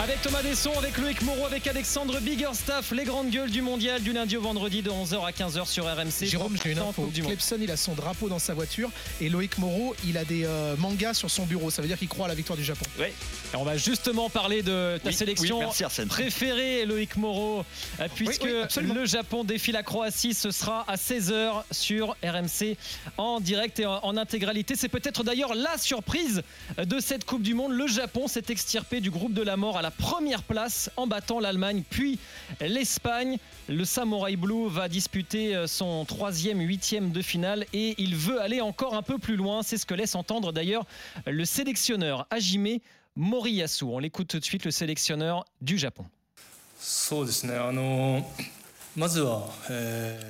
Avec 0.00 0.22
Thomas 0.22 0.42
Desson, 0.42 0.70
avec 0.78 0.96
Loïc 0.96 1.22
Moreau, 1.22 1.44
avec 1.44 1.66
Alexandre 1.66 2.20
Biggerstaff, 2.20 2.92
les 2.92 3.02
grandes 3.02 3.30
gueules 3.30 3.50
du 3.50 3.62
mondial 3.62 4.00
du 4.00 4.12
lundi 4.12 4.36
au 4.36 4.40
vendredi 4.40 4.80
de 4.80 4.90
11h 4.90 5.26
à 5.26 5.32
15h 5.32 5.66
sur 5.66 5.86
RMC. 5.86 6.24
Jérôme, 6.26 6.56
j'ai 6.62 6.70
une 6.70 6.78
info. 6.78 7.10
Clepson, 7.12 7.58
il 7.60 7.68
a 7.68 7.76
son 7.76 7.94
drapeau 7.94 8.28
dans 8.28 8.38
sa 8.38 8.54
voiture 8.54 8.90
et 9.20 9.28
Loïc 9.28 9.58
Moreau, 9.58 9.96
il 10.06 10.16
a 10.16 10.24
des 10.24 10.44
euh, 10.44 10.76
mangas 10.76 11.14
sur 11.14 11.28
son 11.28 11.46
bureau. 11.46 11.70
Ça 11.70 11.82
veut 11.82 11.88
dire 11.88 11.98
qu'il 11.98 12.06
croit 12.06 12.26
à 12.26 12.28
la 12.28 12.36
victoire 12.36 12.56
du 12.56 12.62
Japon. 12.62 12.84
Oui. 13.00 13.06
on 13.54 13.64
va 13.64 13.76
justement 13.76 14.30
parler 14.30 14.62
de 14.62 15.00
ta 15.02 15.10
sélection 15.10 15.68
préférée, 16.08 16.86
Loïc 16.86 17.16
Moreau, 17.16 17.64
euh, 17.98 18.06
puisque 18.14 18.44
le 18.44 19.04
Japon 19.04 19.42
défie 19.42 19.72
la 19.72 19.82
Croatie. 19.82 20.32
Ce 20.32 20.52
sera 20.52 20.84
à 20.86 20.94
16h 20.94 21.64
sur 21.72 22.14
RMC 22.22 22.76
en 23.16 23.40
direct 23.40 23.80
et 23.80 23.86
en 23.86 24.16
intégralité. 24.16 24.76
C'est 24.76 24.88
peut-être 24.88 25.24
d'ailleurs 25.24 25.56
la 25.56 25.76
surprise 25.76 26.44
de 26.78 27.00
cette 27.00 27.24
Coupe 27.24 27.42
du 27.42 27.54
Monde. 27.54 27.72
Le 27.72 27.88
Japon 27.88 28.28
s'est 28.28 28.44
extirpé 28.48 29.00
du 29.00 29.10
groupe 29.10 29.34
de 29.34 29.42
la 29.42 29.56
mort 29.56 29.76
à 29.76 29.82
la 29.82 29.88
première 29.98 30.42
place 30.42 30.90
en 30.96 31.06
battant 31.06 31.40
l'Allemagne 31.40 31.82
puis 31.88 32.18
l'Espagne. 32.60 33.38
Le 33.68 33.84
Samurai 33.84 34.36
Blue 34.36 34.68
va 34.68 34.88
disputer 34.88 35.54
euh, 35.54 35.66
son 35.66 36.04
troisième, 36.04 36.60
huitième 36.60 37.10
de 37.10 37.20
finale 37.20 37.66
et 37.72 37.94
il 37.98 38.16
veut 38.16 38.40
aller 38.40 38.60
encore 38.60 38.94
un 38.94 39.02
peu 39.02 39.18
plus 39.18 39.36
loin. 39.36 39.62
C'est 39.62 39.76
ce 39.76 39.84
que 39.84 39.94
laisse 39.94 40.14
entendre 40.14 40.52
d'ailleurs 40.52 40.86
le 41.26 41.44
sélectionneur 41.44 42.26
Hajime 42.30 42.78
Moriyasu. 43.16 43.84
On 43.84 43.98
l'écoute 43.98 44.28
tout 44.28 44.38
de 44.38 44.44
suite, 44.44 44.64
le 44.64 44.70
sélectionneur 44.70 45.44
du 45.60 45.76
Japon. 45.76 46.06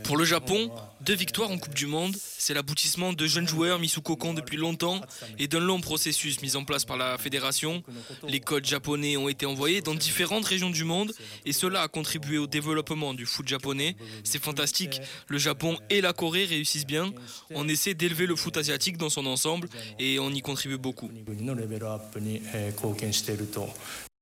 Pour 0.04 0.16
le 0.16 0.24
Japon, 0.24 0.70
deux 1.00 1.14
victoires 1.14 1.50
en 1.50 1.58
Coupe 1.58 1.74
du 1.74 1.86
Monde, 1.86 2.14
c'est 2.38 2.54
l'aboutissement 2.54 3.12
de 3.12 3.26
jeunes 3.26 3.48
joueurs 3.48 3.78
mis 3.78 3.88
sous 3.88 4.02
cocon 4.02 4.34
depuis 4.34 4.56
longtemps 4.56 5.00
et 5.38 5.48
d'un 5.48 5.60
long 5.60 5.80
processus 5.80 6.42
mis 6.42 6.56
en 6.56 6.64
place 6.64 6.84
par 6.84 6.96
la 6.96 7.16
fédération. 7.18 7.82
Les 8.26 8.40
codes 8.40 8.66
japonais 8.66 9.16
ont 9.16 9.28
été 9.28 9.46
envoyés 9.46 9.80
dans 9.80 9.94
différentes 9.94 10.44
régions 10.44 10.70
du 10.70 10.84
monde 10.84 11.12
et 11.46 11.52
cela 11.52 11.82
a 11.82 11.88
contribué 11.88 12.38
au 12.38 12.46
développement 12.46 13.14
du 13.14 13.26
foot 13.26 13.48
japonais. 13.48 13.96
C'est 14.24 14.42
fantastique. 14.42 15.00
Le 15.28 15.38
Japon 15.38 15.78
et 15.88 16.00
la 16.00 16.12
Corée 16.12 16.44
réussissent 16.44 16.86
bien. 16.86 17.12
On 17.54 17.68
essaie 17.68 17.94
d'élever 17.94 18.26
le 18.26 18.36
foot 18.36 18.56
asiatique 18.56 18.98
dans 18.98 19.10
son 19.10 19.26
ensemble 19.26 19.68
et 19.98 20.18
on 20.18 20.30
y 20.30 20.42
contribue 20.42 20.78
beaucoup. 20.78 21.10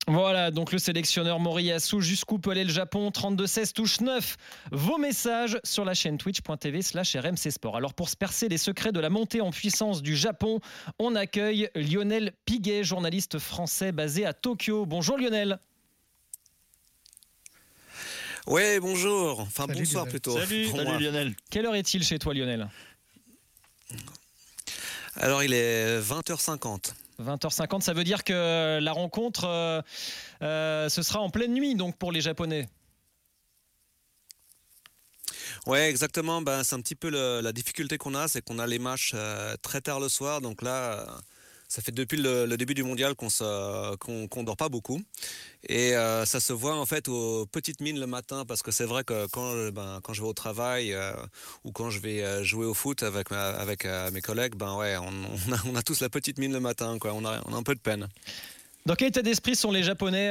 Voilà, 0.08 0.52
donc 0.52 0.70
le 0.70 0.78
sélectionneur 0.78 1.40
Moriyasu, 1.40 2.00
jusqu'où 2.00 2.38
peut 2.38 2.50
aller 2.50 2.62
le 2.62 2.70
Japon 2.70 3.10
32-16 3.10 3.72
touche 3.72 4.00
9. 4.00 4.36
Vos 4.70 4.98
messages 4.98 5.58
sur 5.64 5.84
la 5.84 5.94
chaîne 5.94 6.16
twitch.tv 6.16 6.80
slash 6.82 7.16
RMC 7.16 7.50
Sport. 7.50 7.76
Alors 7.76 7.92
pour 7.92 8.08
se 8.08 8.16
percer 8.16 8.48
les 8.48 8.58
secrets 8.58 8.92
de 8.92 9.00
la 9.00 9.10
montée 9.10 9.40
en 9.40 9.50
puissance 9.50 10.02
du 10.02 10.14
Japon, 10.14 10.60
on 11.00 11.16
accueille 11.16 11.68
Lionel 11.74 12.32
Piguet, 12.44 12.84
journaliste 12.84 13.40
français 13.40 13.90
basé 13.90 14.24
à 14.24 14.32
Tokyo. 14.32 14.86
Bonjour 14.86 15.18
Lionel. 15.18 15.58
Ouais, 18.46 18.78
bonjour. 18.78 19.40
Enfin, 19.40 19.66
bonsoir 19.66 20.06
plutôt. 20.06 20.38
Salut, 20.38 20.68
Salut 20.68 21.02
Lionel. 21.02 21.34
Quelle 21.50 21.66
heure 21.66 21.74
est-il 21.74 22.04
chez 22.04 22.20
toi 22.20 22.32
Lionel? 22.32 22.68
Alors 25.16 25.42
il 25.42 25.52
est 25.52 25.98
20h50. 26.00 26.92
20h50, 27.22 27.80
ça 27.80 27.92
veut 27.92 28.04
dire 28.04 28.24
que 28.24 28.78
la 28.80 28.92
rencontre, 28.92 29.44
euh, 29.44 29.80
euh, 30.42 30.88
ce 30.88 31.02
sera 31.02 31.20
en 31.20 31.30
pleine 31.30 31.52
nuit 31.52 31.74
donc 31.74 31.96
pour 31.96 32.12
les 32.12 32.20
Japonais. 32.20 32.68
Ouais, 35.66 35.88
exactement. 35.88 36.42
Ben, 36.42 36.62
c'est 36.62 36.76
un 36.76 36.80
petit 36.80 36.94
peu 36.94 37.08
la 37.08 37.52
difficulté 37.52 37.98
qu'on 37.98 38.14
a, 38.14 38.28
c'est 38.28 38.42
qu'on 38.42 38.58
a 38.58 38.66
les 38.66 38.78
matchs 38.78 39.12
euh, 39.14 39.56
très 39.62 39.80
tard 39.80 39.98
le 40.00 40.08
soir. 40.08 40.40
Donc 40.40 40.62
là, 40.62 41.06
ça 41.68 41.82
fait 41.82 41.92
depuis 41.92 42.16
le, 42.20 42.56
début 42.56 42.74
du 42.74 42.82
mondial 42.82 43.14
qu'on 43.14 43.26
ne 43.26 44.44
dort 44.44 44.56
pas 44.56 44.68
beaucoup. 44.68 45.00
Et 45.68 45.96
euh, 45.96 46.24
ça 46.24 46.40
se 46.40 46.52
voit 46.52 46.76
en 46.76 46.86
fait 46.86 47.08
aux 47.08 47.46
petites 47.46 47.80
mines 47.80 47.98
le 47.98 48.06
matin 48.06 48.44
parce 48.46 48.62
que 48.62 48.70
c'est 48.70 48.84
vrai 48.84 49.04
que 49.04 49.26
quand, 49.28 49.70
ben, 49.72 50.00
quand 50.02 50.12
je 50.12 50.22
vais 50.22 50.28
au 50.28 50.32
travail 50.32 50.92
euh, 50.92 51.12
ou 51.64 51.72
quand 51.72 51.90
je 51.90 51.98
vais 51.98 52.22
euh, 52.22 52.44
jouer 52.44 52.66
au 52.66 52.74
foot 52.74 53.02
avec, 53.02 53.32
avec 53.32 53.86
mes 54.12 54.20
collègues, 54.20 54.54
ben 54.54 54.76
ouais, 54.76 54.96
on, 54.96 55.74
a, 55.74 55.82
tous 55.82 56.00
la 56.00 56.08
petite 56.08 56.38
mine 56.38 56.52
le 56.52 56.60
matin. 56.60 56.98
Quoi. 56.98 57.12
On, 57.14 57.24
a, 57.24 57.40
on 57.46 57.54
a 57.54 57.56
un 57.56 57.62
peu 57.62 57.74
de 57.74 57.80
peine. 57.80 58.08
Dans 58.86 58.94
quel 58.94 59.08
état 59.08 59.22
d'esprit 59.22 59.56
sont 59.56 59.72
les 59.72 59.82
Japonais 59.82 60.30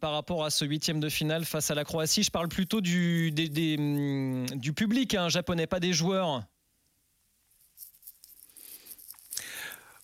par 0.00 0.12
rapport 0.12 0.44
à 0.44 0.50
ce 0.50 0.64
huitième 0.64 0.98
de 0.98 1.10
finale 1.10 1.44
face 1.44 1.70
à 1.70 1.74
la 1.74 1.84
Croatie? 1.84 2.22
Je 2.22 2.30
parle 2.30 2.48
plutôt 2.48 2.80
du, 2.80 3.34
hum, 3.78 4.46
du 4.54 4.72
public 4.72 5.14
hein, 5.14 5.28
japonais, 5.28 5.66
pas 5.66 5.80
des 5.80 5.92
joueurs. 5.92 6.42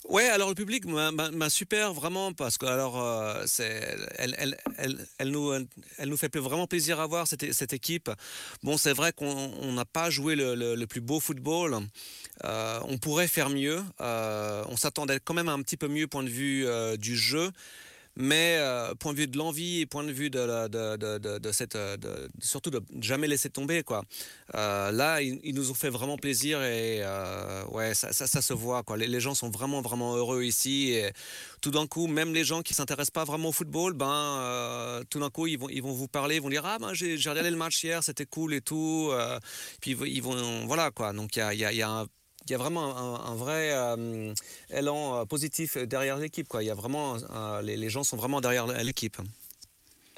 Ouais, 0.09 0.27
alors 0.27 0.49
le 0.49 0.55
public 0.55 0.87
m'a 0.87 1.51
super 1.51 1.93
vraiment 1.93 2.33
parce 2.33 2.57
que 2.57 2.65
alors 2.65 2.99
euh, 2.99 3.45
elle, 4.17 4.57
nous 5.27 5.53
elle 5.99 6.09
nous 6.09 6.17
fait 6.17 6.35
vraiment 6.39 6.67
plaisir 6.67 6.99
à 6.99 7.07
voir 7.07 7.27
cette, 7.27 7.53
cette 7.53 7.75
équipe. 7.75 8.11
Bon, 8.63 8.79
c'est 8.79 8.95
vrai 8.95 9.13
qu'on 9.13 9.73
n'a 9.73 9.85
pas 9.85 10.09
joué 10.09 10.35
le, 10.35 10.55
le, 10.55 10.87
plus 10.87 11.03
beau 11.03 11.21
football. 11.21 11.77
Euh, 12.45 12.81
on 12.85 12.97
pourrait 12.97 13.29
faire 13.29 13.51
mieux. 13.51 13.85
Euh, 14.01 14.65
on 14.71 14.79
s'attendait 14.79 15.21
quand 15.23 15.35
même 15.35 15.51
un 15.51 15.61
petit 15.61 15.77
peu 15.77 15.89
mieux 15.89 16.07
point 16.07 16.23
de 16.23 16.31
vue 16.31 16.67
du 16.97 17.15
jeu. 17.15 17.51
Mais 18.21 18.56
euh, 18.59 18.97
point 18.97 19.12
de 19.12 19.19
vue 19.19 19.29
de 19.29 19.39
l'envie 19.39 19.87
point 19.87 20.03
de 20.03 20.11
vue 20.11 20.29
de, 20.29 20.67
de, 20.67 21.39
de, 21.39 21.53
cette, 21.53 21.79
surtout 22.41 22.71
de 22.71 22.83
jamais 23.01 23.29
laisser 23.29 23.49
tomber 23.49 23.84
quoi. 23.84 24.03
Euh, 24.56 24.91
là, 24.91 25.23
ils, 25.23 25.55
nous 25.55 25.71
ont 25.71 25.75
fait 25.75 25.89
vraiment 25.89 26.17
plaisir 26.17 26.61
et 26.62 26.99
euh, 27.03 27.65
ouais, 27.67 27.95
ça, 27.95 28.12
ça, 28.12 28.43
se 28.43 28.53
voit 28.53 28.83
quoi. 28.83 28.97
Les, 28.97 29.21
gens 29.21 29.34
sont 29.34 29.51
vraiment 29.51 29.83
vraiment 29.83 30.17
heureux 30.17 30.43
ici 30.43 30.91
et 30.91 31.12
tout 31.62 31.71
d'un 31.71 31.87
coup, 31.87 32.09
même 32.09 32.34
les 32.34 32.43
gens 32.43 32.62
qui 32.62 32.75
s'intéressent 32.75 33.12
pas 33.12 33.25
vraiment 33.25 33.51
au 33.51 33.53
football, 33.53 33.93
ben 33.93 35.03
tout 35.11 35.21
d'un 35.21 35.31
coup 35.31 35.47
ils 35.47 35.57
vont 35.59 35.69
ils 35.69 35.83
vont 35.83 35.93
vous 35.93 36.09
parler, 36.09 36.37
ils 36.37 36.43
vont 36.43 36.51
dire 36.51 36.67
ah 36.67 36.78
ben 36.81 36.95
j'ai 36.95 37.15
regardé 37.15 37.51
le 37.51 37.57
match 37.57 37.84
hier, 37.84 38.03
c'était 38.03 38.27
cool 38.27 38.53
et 38.53 38.61
tout. 38.61 39.12
puis 39.81 39.93
ils 39.93 40.23
vont 40.23 40.67
voilà 40.67 40.91
quoi. 40.91 41.12
Donc 41.12 41.37
il 41.37 41.59
y 41.59 41.83
a 41.83 41.89
un 41.89 42.07
il 42.48 42.53
y 42.53 42.54
a 42.54 42.59
vraiment 42.59 42.97
un, 42.97 43.34
vrai 43.34 43.72
euh, 43.72 44.32
élan 44.70 45.16
euh, 45.16 45.25
positif 45.25 45.76
derrière 45.76 46.16
l'équipe. 46.16 46.48
Il 46.60 46.66
y 46.66 46.70
a 46.70 46.75
vraiment, 46.75 47.16
euh, 47.16 47.62
les, 47.62 47.91
gens 47.91 48.04
sont 48.04 48.16
vraiment 48.16 48.41
derrière 48.41 48.66
l'équipe. 48.66 49.16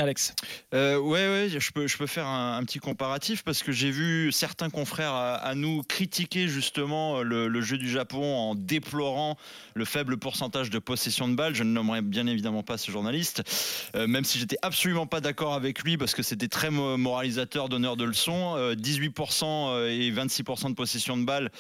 Alex. 0.01 0.35
Euh, 0.73 0.99
ouais, 0.99 1.49
je 1.51 1.73
peux, 1.73 2.07
faire 2.07 2.27
un, 2.27 2.65
petit 2.65 2.79
comparatif 2.79 3.45
parce 3.45 3.63
que 3.63 3.71
j'ai 3.71 3.91
vu 3.91 4.33
certains 4.33 4.71
confrères 4.71 5.13
à, 5.13 5.55
nous 5.55 5.83
critiquer 5.83 6.49
justement 6.49 7.23
le, 7.23 7.61
jeu 7.61 7.77
du 7.77 7.91
Japon 7.91 8.25
en 8.25 8.55
déplorant 8.55 9.37
le 9.75 9.85
faible 9.85 10.17
pourcentage 10.17 10.71
de 10.71 10.79
possession 10.79 11.29
de 11.29 11.35
balles. 11.35 11.55
Je 11.55 11.65
ne 11.65 11.71
nommerai 11.71 12.01
bien 12.01 12.27
évidemment 12.27 12.63
pas 12.63 12.79
ce 12.79 12.91
journaliste, 12.91 13.43
euh, 13.95 14.07
même 14.07 14.25
si 14.25 14.39
j'étais 14.39 14.57
absolument 14.63 15.07
pas 15.07 15.21
d'accord 15.21 15.53
avec 15.53 15.83
lui 15.83 15.99
parce 15.99 16.15
que 16.15 16.23
c'était 16.23 16.49
très 16.49 16.71
moralisateur, 16.71 17.69
donneur 17.69 17.97
de 17.97 18.05
leçons. 18.05 18.57
18% 18.75 19.45
euh, 19.45 19.91
et 19.91 20.11
26% 20.11 20.71
de 20.71 20.75
possession 20.75 21.19
de 21.19 21.25
balles, 21.25 21.51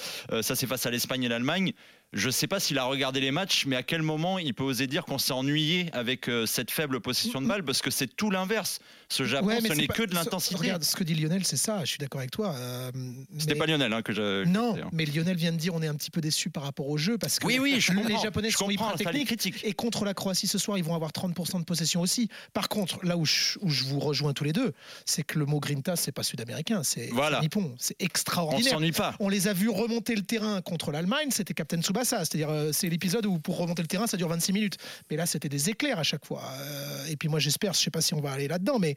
ça 0.40 0.56
c'est 0.56 0.66
face 0.66 0.86
à 0.86 0.90
l'Espagne 0.90 1.24
et 1.24 1.28
l'Allemagne. 1.28 1.74
Je 2.12 2.26
ne 2.26 2.32
sais 2.32 2.48
pas 2.48 2.58
s'il 2.58 2.76
a 2.78 2.84
regardé 2.84 3.20
les 3.20 3.30
matchs, 3.30 3.66
mais 3.66 3.76
à 3.76 3.84
quel 3.84 4.02
moment 4.02 4.38
il 4.40 4.52
peut 4.52 4.64
oser 4.64 4.88
dire 4.88 5.04
qu'on 5.04 5.18
s'est 5.18 5.32
ennuyé 5.32 5.90
avec 5.92 6.28
euh, 6.28 6.44
cette 6.44 6.72
faible 6.72 7.00
possession 7.00 7.40
de 7.40 7.46
balle? 7.46 7.62
Parce 7.62 7.82
que 7.82 7.90
c'est 7.90 8.08
tout 8.08 8.30
l'inverse. 8.30 8.80
Ce 9.08 9.24
Japon, 9.24 9.50
ce 9.60 9.72
n'est 9.72 9.86
que 9.86 10.02
de 10.04 10.14
l'intensité. 10.14 10.56
Regarde, 10.56 10.82
ce 10.82 10.96
que 10.96 11.04
dit 11.04 11.14
Lionel, 11.14 11.44
c'est 11.44 11.56
ça. 11.56 11.80
Je 11.80 11.90
suis 11.90 11.98
d'accord 11.98 12.20
avec 12.20 12.30
toi. 12.30 12.54
Euh, 12.56 12.90
C'était 13.38 13.54
pas 13.54 13.66
Lionel 13.66 13.92
hein, 13.92 14.02
que 14.02 14.12
je. 14.12 14.44
Non, 14.44 14.76
mais 14.92 15.04
Lionel 15.04 15.36
vient 15.36 15.52
de 15.52 15.56
dire 15.56 15.74
on 15.74 15.82
est 15.82 15.88
un 15.88 15.94
petit 15.94 16.10
peu 16.10 16.20
déçu 16.20 16.50
par 16.50 16.64
rapport 16.64 16.88
au 16.88 16.96
jeu 16.96 17.18
parce 17.18 17.38
que 17.38 17.46
oui, 17.46 17.58
oui, 17.58 17.80
je 17.80 17.92
les 18.08 18.18
Japonais 18.18 18.50
sont 18.50 18.70
hyper 18.70 18.94
techniques. 18.94 19.64
Et 19.64 19.72
contre 19.72 20.04
la 20.04 20.14
Croatie 20.14 20.46
ce 20.46 20.58
soir, 20.58 20.78
ils 20.78 20.84
vont 20.84 20.94
avoir 20.94 21.12
30% 21.12 21.60
de 21.60 21.64
possession 21.64 22.00
aussi. 22.00 22.28
Par 22.52 22.68
contre, 22.68 23.04
là 23.04 23.16
où 23.16 23.24
je, 23.24 23.58
où 23.60 23.70
je 23.70 23.84
vous 23.84 24.00
rejoins 24.00 24.32
tous 24.32 24.44
les 24.44 24.52
deux, 24.52 24.72
c'est 25.06 25.22
que 25.22 25.38
le 25.38 25.46
mot 25.46 25.60
Grinta, 25.60 25.96
c'est 25.96 26.12
pas 26.12 26.22
sud-américain, 26.22 26.82
c'est 26.82 27.08
voilà. 27.12 27.40
nippon. 27.40 27.74
C'est 27.78 28.00
extraordinaire. 28.00 28.72
On 28.72 28.76
s'ennuie 28.76 28.92
pas. 28.92 29.14
On 29.20 29.28
les 29.28 29.48
a 29.48 29.52
vus 29.52 29.68
remonter 29.68 30.14
le 30.14 30.22
terrain 30.22 30.60
contre 30.60 30.90
l'Allemagne. 30.90 31.28
C'était 31.30 31.54
Captain 31.54 31.80
Tsubasa, 32.04 32.24
c'est-à-dire 32.24 32.50
euh, 32.50 32.72
c'est 32.72 32.88
l'épisode 32.88 33.26
où 33.26 33.38
pour 33.38 33.58
remonter 33.58 33.82
le 33.82 33.88
terrain, 33.88 34.06
ça 34.06 34.16
dure 34.16 34.28
26 34.28 34.52
minutes. 34.52 34.76
Mais 35.10 35.16
là, 35.16 35.26
c'était 35.26 35.48
des 35.48 35.70
éclairs 35.70 35.98
à 35.98 36.02
chaque 36.02 36.24
fois. 36.24 36.42
Euh, 36.60 37.06
et 37.06 37.16
puis 37.16 37.28
moi, 37.28 37.38
j'espère, 37.38 37.72
je 37.72 37.80
sais 37.80 37.90
pas 37.90 38.00
si 38.00 38.14
on 38.14 38.20
va 38.20 38.32
aller 38.32 38.48
là-dedans, 38.48 38.78
mais 38.78 38.94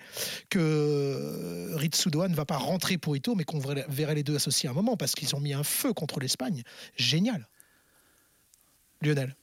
que 0.49 1.73
Ritsudoa 1.75 2.27
ne 2.27 2.35
va 2.35 2.45
pas 2.45 2.57
rentrer 2.57 2.97
pour 2.97 3.15
Ito, 3.15 3.35
mais 3.35 3.43
qu'on 3.43 3.59
verrait 3.59 4.15
les 4.15 4.23
deux 4.23 4.35
associés 4.35 4.69
à 4.69 4.71
un 4.71 4.75
moment, 4.75 4.97
parce 4.97 5.13
qu'ils 5.13 5.35
ont 5.35 5.39
mis 5.39 5.53
un 5.53 5.63
feu 5.63 5.93
contre 5.93 6.19
l'Espagne. 6.19 6.63
Génial. 6.95 7.47
Lionel. 9.01 9.35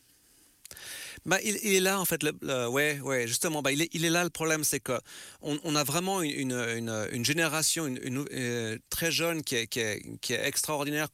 Bah, 1.26 1.38
il, 1.44 1.56
est 1.74 1.80
là 1.80 2.00
en 2.00 2.04
fait. 2.04 2.22
Le, 2.22 2.68
ouais, 2.68 2.98
ouais, 3.00 3.26
justement. 3.26 3.62
Bah, 3.62 3.72
il, 3.72 3.82
est, 3.82 3.88
il 3.92 4.04
est 4.04 4.10
là 4.10 4.24
le 4.24 4.30
problème, 4.30 4.64
c'est 4.64 4.80
que 4.80 4.98
on, 5.42 5.74
a 5.74 5.84
vraiment 5.84 6.22
une, 6.22 6.52
une, 6.52 7.08
une 7.12 7.24
génération 7.24 7.86
une, 7.86 8.24
euh, 8.32 8.78
très 8.90 9.10
jeune 9.10 9.42
qui 9.42 9.56
est, 9.56 9.66
qui 9.66 9.80
est, 9.80 10.46
extraordinaire, 10.46 11.08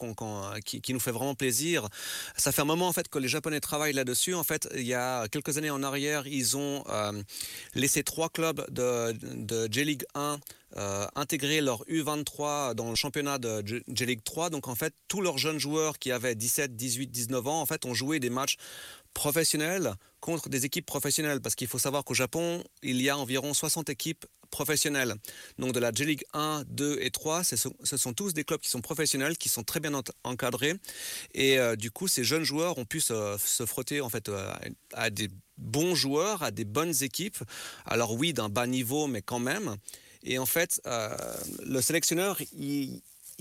qui, 0.64 0.80
qui, 0.80 0.94
nous 0.94 1.00
fait 1.00 1.10
vraiment 1.10 1.34
plaisir. 1.34 1.88
Ça 2.36 2.52
fait 2.52 2.62
un 2.62 2.66
moment 2.66 2.88
en 2.88 2.92
fait 2.92 3.08
que 3.08 3.18
les 3.18 3.28
Japonais 3.28 3.60
travaillent 3.60 3.92
là-dessus. 3.92 4.34
En 4.34 4.44
fait, 4.44 4.68
il 4.74 4.86
y 4.86 4.94
a 4.94 5.28
quelques 5.28 5.58
années 5.58 5.70
en 5.70 5.82
arrière, 5.82 6.26
ils 6.26 6.56
ont 6.56 6.84
euh, 6.88 7.12
laissé 7.74 8.02
trois 8.02 8.28
clubs 8.28 8.64
de, 8.70 9.12
de 9.12 9.68
J-League 9.70 10.04
1 10.14 10.38
intégrer 11.14 11.60
leur 11.60 11.82
U23 11.84 12.74
dans 12.74 12.90
le 12.90 12.96
championnat 12.96 13.38
de 13.38 13.64
J-League 13.88 14.22
3. 14.24 14.50
Donc 14.50 14.68
en 14.68 14.74
fait, 14.74 14.94
tous 15.08 15.20
leurs 15.20 15.38
jeunes 15.38 15.58
joueurs 15.58 15.98
qui 15.98 16.12
avaient 16.12 16.34
17, 16.34 16.76
18, 16.76 17.08
19 17.08 17.46
ans, 17.46 17.60
en 17.60 17.66
fait, 17.66 17.84
ont 17.84 17.94
joué 17.94 18.20
des 18.20 18.30
matchs 18.30 18.56
professionnels 19.14 19.94
contre 20.20 20.50
des 20.50 20.66
équipes 20.66 20.84
professionnelles. 20.84 21.40
Parce 21.40 21.54
qu'il 21.54 21.68
faut 21.68 21.78
savoir 21.78 22.04
qu'au 22.04 22.14
Japon, 22.14 22.62
il 22.82 23.00
y 23.00 23.08
a 23.08 23.16
environ 23.16 23.54
60 23.54 23.88
équipes 23.88 24.26
professionnelles. 24.50 25.14
Donc 25.58 25.72
de 25.72 25.80
la 25.80 25.92
J-League 25.92 26.24
1, 26.32 26.64
2 26.68 26.98
et 27.00 27.10
3, 27.10 27.44
ce 27.44 27.56
sont, 27.56 28.12
tous 28.12 28.32
des 28.32 28.44
clubs 28.44 28.60
qui 28.60 28.68
sont 28.68 28.80
professionnels, 28.80 29.36
qui 29.36 29.48
sont 29.48 29.62
très 29.62 29.80
bien 29.80 29.92
encadrés. 30.24 30.74
Et 31.34 31.58
euh, 31.58 31.76
du 31.76 31.90
coup, 31.90 32.08
ces 32.08 32.24
jeunes 32.24 32.44
joueurs 32.44 32.78
ont 32.78 32.84
pu 32.84 33.00
se, 33.00 33.36
frotter 33.66 34.00
en 34.00 34.08
fait 34.08 34.28
euh, 34.28 34.52
à 34.92 35.10
des 35.10 35.28
bons 35.58 35.94
joueurs, 35.94 36.42
à 36.42 36.50
des 36.50 36.64
bonnes 36.64 36.94
équipes. 37.02 37.38
Alors 37.84 38.14
oui, 38.14 38.32
d'un 38.32 38.48
bas 38.48 38.66
niveau, 38.66 39.06
mais 39.06 39.22
quand 39.22 39.40
même. 39.40 39.76
Et 40.22 40.38
en 40.38 40.46
fait, 40.46 40.80
euh, 40.86 41.16
le 41.64 41.80
sélectionneur, 41.80 42.38
il, 42.58 43.00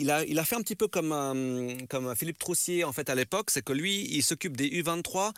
a 0.10 0.46
fait 0.46 0.56
un 0.56 0.62
petit 0.62 0.76
peu 0.76 0.88
comme, 0.88 1.12
euh, 1.12 1.78
comme 1.90 2.16
Philippe 2.16 2.40
Troussier 2.40 2.84
en 2.84 2.94
fait 2.94 3.10
à 3.10 3.16
l'époque, 3.16 3.50
c'est 3.52 3.64
que 3.64 3.74
lui, 3.74 4.08
il 4.12 4.24
s'occupe 4.24 4.58
des 4.58 4.70
U23 4.70 5.32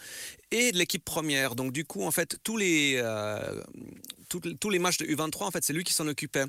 et 0.51 0.71
de 0.71 0.77
l'équipe 0.77 1.03
première. 1.03 1.55
Donc 1.55 1.71
du 1.71 1.85
coup, 1.85 2.03
en 2.03 2.11
fait, 2.11 2.37
tous 2.43 2.57
les, 2.57 2.95
euh, 2.97 3.61
tous, 4.27 4.69
les 4.69 4.79
matchs 4.79 4.97
de 4.97 5.05
U23, 5.05 5.43
en 5.43 5.51
fait, 5.51 5.63
c'est 5.63 5.73
lui 5.73 5.83
qui 5.83 5.93
s'en 5.93 6.07
occupait. 6.07 6.45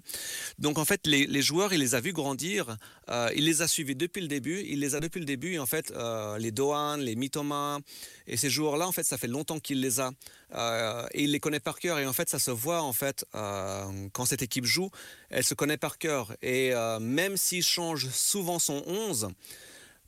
Donc, 0.58 0.78
en 0.78 0.84
fait, 0.84 1.06
les, 1.06 1.42
joueurs, 1.42 1.72
il 1.72 1.80
les 1.80 1.94
a 1.94 2.00
vus 2.00 2.12
grandir. 2.12 2.76
Euh, 3.08 3.30
il 3.36 3.44
les 3.44 3.62
a 3.62 3.68
suivis 3.68 3.94
depuis 3.94 4.20
le 4.20 4.28
début. 4.28 4.64
Il 4.66 4.80
les 4.80 4.94
a 4.94 5.00
depuis 5.00 5.20
le 5.20 5.26
début. 5.26 5.58
En 5.58 5.66
fait, 5.66 5.90
euh, 5.92 6.38
les 6.38 6.50
Dohan, 6.50 6.96
les 6.96 7.16
Mitoma 7.16 7.78
et 8.26 8.36
ces 8.36 8.50
joueurs-là, 8.50 8.86
en 8.86 8.92
fait, 8.92 9.04
ça 9.04 9.18
fait 9.18 9.28
longtemps 9.28 9.60
qu'il 9.60 9.80
les 9.80 10.00
a. 10.00 10.10
Euh, 10.54 11.06
et 11.12 11.24
il 11.24 11.32
les 11.32 11.40
connaît 11.40 11.60
par 11.60 11.78
cœur. 11.78 11.98
Et 11.98 12.06
en 12.06 12.12
fait, 12.12 12.28
ça 12.28 12.38
se 12.38 12.50
voit, 12.50 12.82
en 12.82 12.92
fait, 12.92 13.24
quand 13.32 14.24
cette 14.24 14.42
équipe 14.42 14.64
joue, 14.64 14.90
elle 15.30 15.44
se 15.44 15.54
connaît 15.54 15.78
par 15.78 15.98
cœur. 15.98 16.34
Et 16.42 16.72
même 17.00 17.36
s'il 17.36 17.62
change 17.62 18.08
souvent 18.10 18.58
son 18.58 18.82
11, 18.86 19.28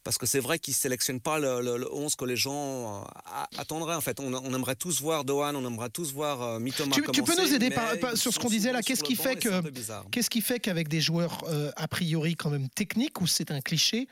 parce 0.02 0.16
que 0.18 0.26
c'est 0.26 0.40
vrai 0.40 0.58
qu'ils 0.58 0.72
ne 0.72 0.76
sélectionnent 0.76 1.20
pas 1.20 1.38
le, 1.38 1.92
11 1.92 2.14
que 2.14 2.24
les 2.24 2.36
gens 2.36 3.02
euh, 3.02 3.58
attendraient. 3.58 3.94
En 3.94 4.00
fait, 4.00 4.18
on, 4.20 4.54
aimerait 4.54 4.76
tous 4.76 5.00
voir 5.00 5.24
Dohan, 5.24 5.54
on 5.54 5.66
aimerait 5.66 5.90
tous 5.90 6.12
voir 6.12 6.42
euh, 6.42 6.58
Mitoma. 6.58 6.94
Tu, 6.94 7.02
tu 7.12 7.22
peux 7.22 7.40
nous 7.40 7.52
aider 7.54 7.70
sur 8.14 8.32
ce 8.32 8.38
qu'on 8.38 8.48
disait 8.48 8.72
là 8.72 8.82
Qu'est-ce 8.82 9.02
qui, 9.02 9.16
fait 9.16 9.36
que, 9.36 9.68
qu'est-ce 10.10 10.30
qui 10.30 10.40
fait 10.40 10.58
qu'avec 10.58 10.88
des 10.88 11.00
joueurs 11.00 11.42
euh, 11.48 11.70
a 11.76 11.86
priori 11.88 12.34
quand 12.34 12.50
même 12.50 12.68
techniques, 12.70 13.20
ou 13.20 13.26
c'est 13.26 13.50
un 13.50 13.60
cliché, 13.60 14.08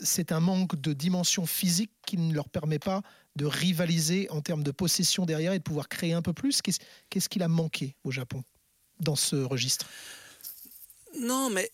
c'est 0.00 0.32
un 0.32 0.40
manque 0.40 0.80
de 0.80 0.92
dimension 0.92 1.46
physique 1.46 1.90
qui 2.06 2.16
ne 2.16 2.34
leur 2.34 2.48
permet 2.48 2.78
pas 2.78 3.02
de 3.36 3.46
rivaliser 3.46 4.28
en 4.30 4.40
termes 4.40 4.62
de 4.62 4.70
possession 4.72 5.24
derrière 5.26 5.52
et 5.52 5.58
de 5.58 5.62
pouvoir 5.62 5.88
créer 5.88 6.12
un 6.12 6.22
peu 6.22 6.32
plus? 6.32 6.60
Qu'est-ce, 6.60 6.80
qu'est-ce 7.08 7.28
qu'il 7.28 7.42
a 7.42 7.48
manqué 7.48 7.94
au 8.04 8.10
Japon 8.10 8.42
dans 9.00 9.16
ce 9.16 9.36
registre? 9.36 9.86
Non, 11.20 11.50
mais 11.50 11.70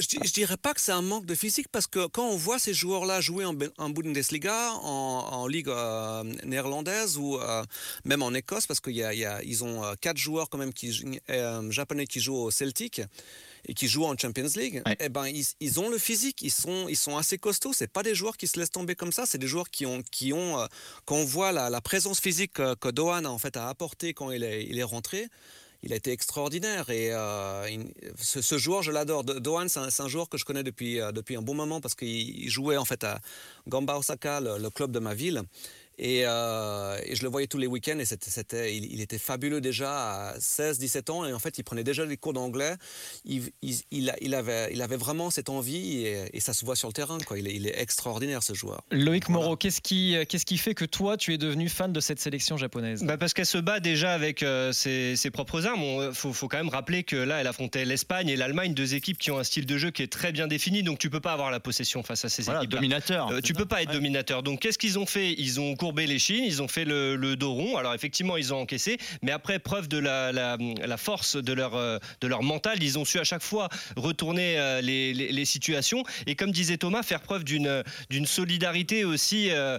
je, 0.00 0.18
ne 0.18 0.24
dirais 0.28 0.56
pas 0.56 0.74
que 0.74 0.80
c'est 0.80 0.92
un 0.92 1.02
manque 1.02 1.26
de 1.26 1.34
physique 1.34 1.68
parce 1.70 1.86
que 1.86 2.06
quand 2.06 2.28
on 2.28 2.36
voit 2.36 2.58
ces 2.58 2.74
joueurs-là 2.74 3.20
jouer 3.20 3.44
en, 3.44 3.54
Bundesliga, 3.90 4.72
en, 4.74 5.46
ligue 5.46 5.68
euh, 5.68 6.22
néerlandaise 6.44 7.16
ou 7.16 7.38
euh, 7.38 7.62
même 8.04 8.22
en 8.22 8.32
Écosse, 8.32 8.66
parce 8.66 8.80
qu'ils 8.80 8.96
y 8.96 9.62
ont 9.62 9.84
euh, 9.84 9.94
quatre 10.00 10.16
joueurs 10.16 10.48
quand 10.48 10.58
même 10.58 10.72
qui, 10.72 11.20
japonais 11.70 12.06
qui 12.06 12.20
jouent 12.20 12.36
au 12.36 12.50
Celtic 12.50 13.02
et 13.66 13.74
qui 13.74 13.88
jouent 13.88 14.06
en 14.06 14.16
Champions 14.16 14.48
League, 14.56 14.82
eh 15.00 15.08
ben 15.08 15.26
ils, 15.26 15.80
ont 15.80 15.90
le 15.90 15.98
physique, 15.98 16.40
ils 16.42 16.50
sont, 16.50 16.88
ils 16.88 16.96
sont 16.96 17.16
assez 17.16 17.36
costauds. 17.36 17.72
C'est 17.74 17.92
pas 17.92 18.02
des 18.02 18.14
joueurs 18.14 18.36
qui 18.36 18.46
se 18.46 18.58
laissent 18.58 18.70
tomber 18.70 18.94
comme 18.94 19.12
ça, 19.12 19.26
c'est 19.26 19.38
des 19.38 19.46
joueurs 19.46 19.70
qui 19.70 19.84
ont, 19.84 20.02
qui 20.10 20.32
ont, 20.32 20.66
quand 21.04 21.16
on 21.16 21.24
voit 21.24 21.52
la, 21.52 21.80
présence 21.80 22.20
physique 22.20 22.54
que, 22.54 22.90
Dohan 22.90 23.24
a 23.24 23.28
en 23.28 23.38
fait 23.38 23.56
a 23.56 23.68
apporté 23.68 24.14
quand 24.14 24.30
il 24.30 24.44
est, 24.44 24.64
il 24.64 24.78
est 24.78 24.84
rentré 24.84 25.28
il 25.82 25.92
a 25.92 25.96
été 25.96 26.12
extraordinaire. 26.12 26.90
Et 26.90 27.12
euh, 27.12 27.66
ce, 28.18 28.58
joueur, 28.58 28.82
je 28.82 28.92
l'adore. 28.92 29.24
Dohan, 29.24 29.68
c'est 29.68 30.00
un, 30.00 30.08
joueur 30.08 30.28
que 30.28 30.38
je 30.38 30.44
connais 30.44 30.62
depuis, 30.62 31.00
euh, 31.00 31.12
depuis 31.12 31.36
un 31.36 31.42
bon 31.42 31.54
moment 31.54 31.80
parce 31.80 31.94
qu'il 31.94 32.48
jouait 32.48 32.76
en 32.76 32.84
fait 32.84 33.04
à 33.04 33.20
Gamba 33.68 33.96
Osaka, 33.96 34.40
le, 34.40 34.70
club 34.70 34.90
de 34.90 34.98
ma 34.98 35.14
ville. 35.14 35.42
Euh, 36.02 36.98
et, 37.04 37.14
je 37.14 37.22
le 37.22 37.28
voyais 37.28 37.46
tous 37.46 37.58
les 37.58 37.66
week-ends 37.66 37.98
et 37.98 38.04
c'était, 38.04 38.74
il, 38.74 39.00
était 39.00 39.18
fabuleux 39.18 39.60
déjà 39.60 40.30
à 40.30 40.38
16-17 40.38 41.10
ans 41.10 41.26
et 41.26 41.32
en 41.32 41.38
fait 41.38 41.58
il 41.58 41.64
prenait 41.64 41.84
déjà 41.84 42.06
des 42.06 42.16
cours 42.16 42.32
d'anglais. 42.32 42.74
Il, 43.24 43.50
il, 43.62 44.34
avait, 44.34 44.70
il 44.72 44.82
avait 44.82 44.96
vraiment 44.96 45.30
cette 45.30 45.48
envie 45.48 46.06
et, 46.06 46.40
ça 46.40 46.54
se 46.54 46.64
voit 46.64 46.76
sur 46.76 46.88
le 46.88 46.94
terrain. 46.94 47.18
Quoi. 47.18 47.38
Il, 47.38 47.66
est, 47.66 47.80
extraordinaire 47.80 48.42
ce 48.42 48.54
joueur. 48.54 48.82
Loïc 48.90 49.28
Moreau, 49.28 49.56
qu'est-ce 49.56 49.80
qui, 49.80 50.16
qu'est-ce 50.28 50.46
qui 50.46 50.58
fait 50.58 50.74
que 50.74 50.84
toi 50.84 51.16
tu 51.16 51.34
es 51.34 51.38
devenu 51.38 51.68
fan 51.68 51.92
de 51.92 52.00
cette 52.00 52.20
sélection 52.20 52.56
japonaise? 52.56 53.02
Bah 53.02 53.18
Parce 53.18 53.34
qu'elle 53.34 53.46
se 53.46 53.58
bat 53.58 53.80
déjà 53.80 54.12
avec 54.12 54.42
euh, 54.42 54.72
ses, 54.72 55.30
propres 55.32 55.66
armes. 55.66 55.82
Il 55.82 56.10
faut, 56.14 56.32
faut, 56.32 56.48
quand 56.48 56.56
même 56.56 56.68
rappeler 56.68 57.04
que 57.04 57.16
là 57.16 57.40
elle 57.40 57.46
affrontait 57.46 57.84
l'Espagne 57.84 58.28
et 58.28 58.36
l'Allemagne, 58.36 58.74
deux 58.74 58.94
équipes 58.94 59.18
qui 59.18 59.30
ont 59.30 59.38
un 59.38 59.44
style 59.44 59.66
de 59.66 59.76
jeu 59.76 59.90
qui 59.90 60.02
est 60.02 60.12
très 60.12 60.32
bien 60.32 60.46
défini. 60.46 60.82
Donc 60.82 60.98
tu 60.98 61.10
peux 61.10 61.20
pas 61.20 61.32
avoir 61.32 61.50
la 61.50 61.60
possession 61.60 62.02
face 62.02 62.24
à 62.24 62.28
ces 62.28 62.48
équipes. 62.50 62.70
Dominateur. 62.70 63.30
Euh, 63.30 63.40
tu 63.40 63.52
peux 63.52 63.66
pas 63.66 63.82
être 63.82 63.92
dominateur. 63.92 64.42
Donc 64.42 64.60
qu'est-ce 64.60 64.78
qu'ils 64.78 64.98
ont 64.98 65.06
fait? 65.06 65.34
Ils 65.36 65.60
ont 65.60 65.74
les 65.98 66.18
Chines, 66.18 66.44
ils 66.44 66.62
ont 66.62 66.68
fait 66.68 66.84
le, 66.84 67.34
dos 67.36 67.52
rond. 67.52 67.76
Alors 67.76 67.94
effectivement, 67.94 68.36
ils 68.36 68.52
ont 68.52 68.60
encaissé, 68.60 68.98
mais 69.22 69.32
après 69.32 69.58
preuve 69.58 69.88
de 69.88 69.98
la, 69.98 70.96
force 70.96 71.36
de 71.36 71.52
leur, 71.52 71.74
euh, 71.76 71.98
de 72.20 72.26
leur 72.26 72.42
mental, 72.42 72.82
ils 72.82 72.98
ont 72.98 73.04
su 73.04 73.18
à 73.18 73.24
chaque 73.24 73.42
fois 73.42 73.68
retourner 73.96 74.58
euh, 74.58 74.80
les, 74.80 75.44
situations. 75.44 76.04
Et 76.26 76.34
comme 76.34 76.52
disait 76.52 76.76
Thomas, 76.76 77.02
faire 77.02 77.20
preuve 77.20 77.44
d'une 77.44 78.26
solidarité 78.26 79.04
aussi 79.04 79.48
euh, 79.50 79.78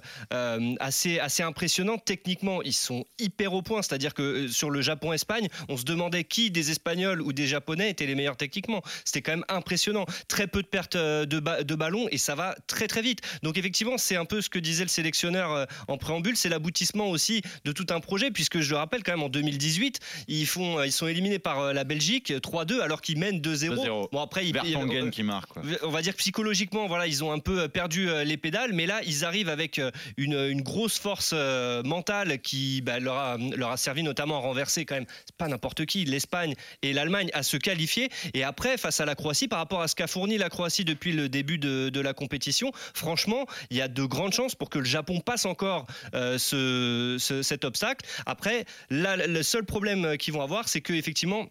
assez, 0.79 1.19
assez 1.19 1.43
impressionnante. 1.43 2.03
Techniquement, 2.05 2.61
ils 2.63 2.73
sont 2.73 3.05
hyper 3.19 3.53
au 3.53 3.61
point. 3.61 3.81
C'est-à-dire 3.81 4.13
que 4.13 4.47
sur 4.47 4.69
le 4.69 4.81
Japon-Espagne, 4.81 5.47
on 5.69 5.77
se 5.77 5.83
demandait 5.83 6.23
qui 6.23 6.51
des 6.51 6.71
Espagnols 6.71 7.21
ou 7.21 7.31
des 7.31 7.47
Japonais 7.47 7.89
étaient 7.89 8.05
les 8.05 8.15
meilleurs 8.15 8.37
techniquement. 8.37 8.81
C'était 9.05 9.21
quand 9.21 9.33
même 9.33 9.45
impressionnant. 9.49 10.05
Très 10.27 10.47
peu 10.47 10.61
de 10.61 10.67
pertes 10.67 10.97
de, 10.97 11.25
de 11.25 11.75
ballon 11.75 12.07
et 12.11 12.17
ça 12.17 12.35
va 12.35 12.55
très 12.67 12.87
très 12.87 13.01
vite. 13.01 13.21
Donc 13.43 13.57
effectivement, 13.57 13.97
c'est 13.97 14.15
un 14.15 14.25
peu 14.25 14.41
ce 14.41 14.49
que 14.49 14.59
disait 14.59 14.83
le 14.83 14.89
sélectionneur 14.89 15.67
en 15.91 15.97
préambule 15.97 16.35
c'est 16.35 16.49
l'aboutissement 16.49 17.09
aussi 17.09 17.41
de 17.65 17.71
tout 17.71 17.85
un 17.89 17.99
projet, 17.99 18.31
puisque 18.31 18.59
je 18.59 18.69
le 18.71 18.77
rappelle 18.77 19.03
quand 19.03 19.11
même 19.11 19.23
en 19.23 19.29
2018, 19.29 19.99
ils, 20.27 20.45
font, 20.45 20.79
euh, 20.79 20.85
ils 20.85 20.91
sont 20.91 21.07
éliminés 21.07 21.39
par 21.39 21.59
euh, 21.59 21.73
la 21.73 21.83
Belgique 21.83 22.31
3-2 22.31 22.81
alors 22.81 23.01
qu'ils 23.01 23.19
mènent 23.19 23.39
2-0. 23.39 24.09
Bon 24.11 24.21
après, 24.21 24.47
ils, 24.47 24.57
euh, 24.57 25.09
qui 25.09 25.23
marque. 25.23 25.51
On 25.83 25.89
va 25.89 26.01
dire 26.01 26.13
que 26.13 26.19
psychologiquement, 26.19 26.87
voilà, 26.87 27.07
ils 27.07 27.23
ont 27.23 27.31
un 27.31 27.39
peu 27.39 27.67
perdu 27.67 28.09
les 28.25 28.37
pédales, 28.37 28.73
mais 28.73 28.85
là, 28.85 29.01
ils 29.05 29.25
arrivent 29.25 29.49
avec 29.49 29.79
une, 30.17 30.33
une 30.33 30.61
grosse 30.61 30.97
force 30.97 31.33
mentale 31.33 32.39
qui 32.39 32.81
bah, 32.81 32.99
leur, 32.99 33.17
a, 33.17 33.37
leur 33.37 33.71
a 33.71 33.77
servi 33.77 34.03
notamment 34.03 34.37
à 34.37 34.39
renverser 34.39 34.85
quand 34.85 34.95
même, 34.95 35.05
c'est 35.25 35.35
pas 35.35 35.47
n'importe 35.47 35.85
qui, 35.85 36.05
l'Espagne 36.05 36.55
et 36.81 36.93
l'Allemagne 36.93 37.29
à 37.33 37.43
se 37.43 37.57
qualifier. 37.57 38.09
Et 38.33 38.43
après, 38.43 38.77
face 38.77 38.99
à 38.99 39.05
la 39.05 39.15
Croatie, 39.15 39.47
par 39.47 39.59
rapport 39.59 39.81
à 39.81 39.87
ce 39.87 39.95
qu'a 39.95 40.07
fourni 40.07 40.37
la 40.37 40.49
Croatie 40.49 40.85
depuis 40.85 41.11
le 41.13 41.29
début 41.29 41.57
de, 41.57 41.89
de, 41.89 42.01
la 42.01 42.13
compétition, 42.13 42.71
franchement, 42.93 43.45
il 43.69 43.77
y 43.77 43.81
a 43.81 43.87
de 43.87 44.03
grandes 44.03 44.33
chances 44.33 44.55
pour 44.55 44.69
que 44.69 44.79
le 44.79 44.85
Japon 44.85 45.19
passe 45.19 45.45
encore 45.45 45.80
ce, 46.13 47.17
cet 47.41 47.65
obstacle. 47.65 48.05
Après, 48.25 48.65
le 48.89 49.41
seul 49.41 49.65
problème 49.65 50.17
qu'ils 50.17 50.33
vont 50.33 50.41
avoir, 50.41 50.67
c'est 50.67 50.81
que 50.81 50.93
effectivement, 50.93 51.47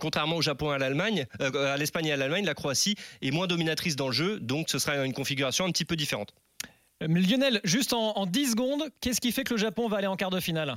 Contrairement 0.00 0.36
au 0.36 0.42
Japon 0.42 0.72
et 0.72 0.74
à 0.74 0.78
l'Allemagne, 0.78 1.26
euh, 1.40 1.74
à 1.74 1.76
l'Espagne 1.76 2.06
et 2.06 2.12
à 2.12 2.16
l'Allemagne, 2.16 2.46
la 2.46 2.54
Croatie 2.54 2.96
est 3.20 3.30
moins 3.30 3.46
dominatrice 3.46 3.96
dans 3.96 4.06
le 4.06 4.12
jeu, 4.12 4.40
donc 4.40 4.70
ce 4.70 4.78
sera 4.78 4.96
une 5.04 5.12
configuration 5.12 5.66
un 5.66 5.70
petit 5.70 5.84
peu 5.84 5.96
différente. 5.96 6.32
Euh, 7.02 7.08
Lionel, 7.08 7.60
juste 7.64 7.92
en, 7.92 8.26
10 8.26 8.52
secondes, 8.52 8.88
qu'est-ce 9.00 9.20
qui 9.20 9.32
fait 9.32 9.44
que 9.44 9.52
le 9.54 9.58
Japon 9.58 9.88
va 9.88 9.98
aller 9.98 10.06
en 10.06 10.16
quart 10.16 10.30
de 10.30 10.40
finale? 10.40 10.76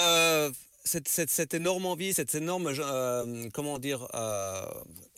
Euh, 0.00 0.50
cette, 0.84 1.52
énorme 1.52 1.84
envie, 1.84 2.14
cette 2.14 2.34
énorme, 2.34 2.72
comment 3.52 3.78
dire, 3.78 4.08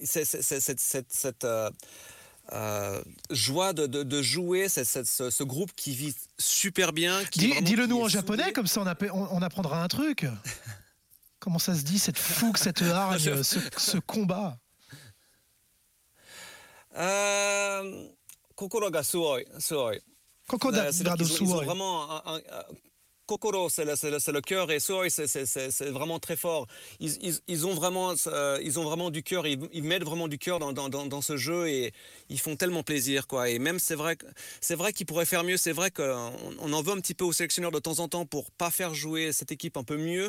cette 0.02 1.46
euh, 2.52 3.02
joie 3.30 3.72
de, 3.72 4.22
jouer, 4.22 4.68
ce, 4.68 5.42
groupe 5.42 5.72
qui 5.74 5.94
vit 5.94 6.14
super 6.38 6.92
bien. 6.92 7.22
Dis-le 7.34 7.86
nous 7.86 8.00
en 8.00 8.08
japonais, 8.08 8.52
comme 8.52 8.66
ça 8.66 8.82
on, 9.12 9.42
apprendra 9.42 9.82
un 9.82 9.88
truc. 9.88 10.26
Comment 11.38 11.58
ça 11.58 11.74
se 11.74 11.82
dit, 11.82 11.98
cette 11.98 12.18
fougue, 12.18 12.56
cette 12.56 12.82
hargne, 12.82 13.42
ce, 13.42 13.98
combat? 13.98 14.58
Euh, 16.96 18.08
Kokoro 18.54 18.90
ga 18.90 19.02
suoi. 19.02 19.42
Kokoro 20.46 20.72
ga 20.72 20.92
suoi. 20.92 21.64
vraiment 21.64 22.22
Kokoro, 23.26 23.68
c'est 23.68 23.84
le, 23.84 24.40
cœur 24.40 24.70
et 24.70 24.80
Soy, 24.80 25.10
c'est 25.10 25.90
vraiment 25.90 26.18
très 26.18 26.36
fort. 26.36 26.66
Ils, 27.00 27.66
ont, 27.66 27.74
vraiment, 27.74 28.14
euh, 28.26 28.58
ils 28.62 28.78
ont 28.78 28.84
vraiment 28.84 29.10
du 29.10 29.22
cœur, 29.22 29.46
ils, 29.46 29.82
mettent 29.82 30.04
vraiment 30.04 30.28
du 30.28 30.38
cœur 30.38 30.58
dans, 30.58 31.22
ce 31.22 31.36
jeu 31.36 31.68
et 31.68 31.92
ils 32.28 32.40
font 32.40 32.56
tellement 32.56 32.82
plaisir. 32.82 33.26
Quoi. 33.26 33.50
Et 33.50 33.58
même, 33.58 33.78
c'est 33.78 33.94
vrai, 33.94 34.16
vrai 34.70 34.92
qu'ils 34.92 35.06
pourraient 35.06 35.24
faire 35.24 35.44
mieux, 35.44 35.56
c'est 35.56 35.72
vrai 35.72 35.90
qu'on 35.90 36.32
on 36.60 36.72
en 36.72 36.82
veut 36.82 36.92
un 36.92 37.00
petit 37.00 37.14
peu 37.14 37.24
aux 37.24 37.32
sélectionneurs 37.32 37.72
de 37.72 37.78
temps 37.78 37.98
en 38.00 38.08
temps 38.08 38.26
pour 38.26 38.50
pas 38.50 38.70
faire 38.70 38.94
jouer 38.94 39.32
cette 39.32 39.52
équipe 39.52 39.76
un 39.76 39.84
peu 39.84 39.96
mieux, 39.96 40.28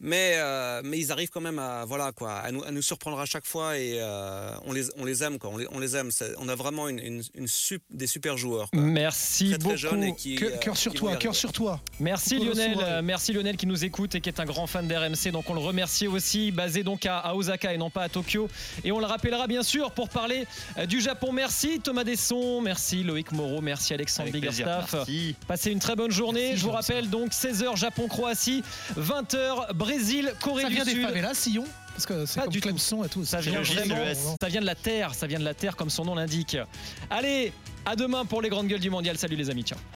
mais, 0.00 0.34
euh, 0.36 0.82
mais 0.84 0.98
ils 0.98 1.12
arrivent 1.12 1.30
quand 1.30 1.40
même 1.40 1.58
à, 1.58 1.84
voilà, 1.86 2.12
quoi, 2.12 2.34
à, 2.34 2.52
nous, 2.52 2.62
à 2.62 2.70
nous 2.70 2.82
surprendre 2.82 3.18
à 3.18 3.26
chaque 3.26 3.46
fois 3.46 3.78
et 3.78 3.98
euh, 4.00 4.54
on, 4.66 4.72
les, 4.72 4.86
on 4.96 5.04
les 5.04 5.22
aime. 5.22 5.38
Quoi. 5.38 5.50
On, 5.70 5.78
les, 5.78 5.96
aime. 5.96 6.10
On 6.38 6.48
a 6.48 6.54
vraiment 6.54 6.88
une, 6.88 7.22
une, 7.34 7.48
des 7.90 8.06
super 8.06 8.36
joueurs. 8.36 8.68
Merci 8.72 9.50
très, 9.50 9.58
beaucoup. 9.58 9.68
Très 9.70 9.76
jeunes 9.78 10.04
et 10.04 10.14
qui, 10.14 10.36
cœur 10.60 10.76
sur 10.76 10.92
toi, 10.92 11.16
cœur 11.16 11.34
sur 11.34 11.52
toi. 11.52 11.80
Merci 12.00 12.33
Merci 12.38 12.74
Lionel, 12.74 13.02
merci 13.02 13.32
Lionel 13.32 13.56
qui 13.56 13.66
nous 13.66 13.84
écoute 13.84 14.14
et 14.14 14.20
qui 14.20 14.28
est 14.28 14.40
un 14.40 14.44
grand 14.44 14.66
fan 14.66 14.86
d'RMC. 14.86 15.30
Donc 15.32 15.48
on 15.50 15.54
le 15.54 15.60
remercie 15.60 16.06
aussi, 16.06 16.50
basé 16.50 16.82
donc 16.82 17.06
à, 17.06 17.34
Osaka 17.34 17.72
et 17.72 17.78
non 17.78 17.90
pas 17.90 18.02
à 18.02 18.08
Tokyo. 18.08 18.48
Et 18.84 18.92
on 18.92 18.98
le 18.98 19.06
rappellera 19.06 19.46
bien 19.46 19.62
sûr 19.62 19.90
pour 19.90 20.08
parler 20.08 20.46
euh, 20.78 20.86
du 20.86 21.00
Japon. 21.00 21.32
Merci 21.32 21.80
Thomas 21.80 22.04
Desson, 22.04 22.60
merci 22.60 23.02
Loïc 23.02 23.32
Moreau, 23.32 23.60
merci 23.60 23.94
Alexandre 23.94 24.30
Biggerstaff. 24.30 24.94
Passez 25.46 25.70
une 25.70 25.78
très 25.78 25.96
bonne 25.96 26.10
journée. 26.10 26.56
Je 26.56 26.62
vous 26.62 26.70
rappelle 26.70 27.08
donc 27.10 27.32
16h 27.32 27.76
Japon-Croatie, 27.76 28.62
20h 28.98 29.72
Brésil-Corée 29.74 30.64
du 30.64 30.74
Sud. 30.74 30.78
Ça 30.78 30.84
vient 30.84 30.94
des 30.94 31.02
favelas, 31.02 31.34
Sillon? 31.34 31.64
Parce 31.94 32.06
que 32.06 32.26
c'est 32.26 32.40
comme 32.40 32.50
du 32.50 32.60
Clemson 32.60 33.04
et 33.04 33.08
tout. 33.08 33.24
Ça 33.24 33.40
vient, 33.40 33.62
ça 33.64 34.48
vient 34.48 34.60
de 34.60 34.66
la 34.66 34.74
terre, 34.74 35.14
ça 35.14 35.26
vient 35.26 35.38
de 35.38 35.44
la 35.44 35.54
terre 35.54 35.76
comme 35.76 35.90
son 35.90 36.04
nom 36.04 36.16
l'indique. 36.16 36.56
Allez, 37.08 37.52
à 37.86 37.94
demain 37.94 38.24
pour 38.24 38.42
les 38.42 38.48
grandes 38.48 38.66
gueules 38.66 38.80
du 38.80 38.90
mondial. 38.90 39.16
Salut 39.16 39.36
les 39.36 39.48
amis, 39.50 39.62
ciao. 39.62 39.78